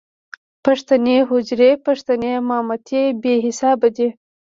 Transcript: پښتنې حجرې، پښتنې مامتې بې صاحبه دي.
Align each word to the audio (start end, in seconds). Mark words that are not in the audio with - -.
پښتنې 0.65 1.17
حجرې، 1.29 1.71
پښتنې 1.85 2.31
مامتې 2.49 3.01
بې 3.21 3.33
صاحبه 3.59 3.89
دي. 3.95 4.09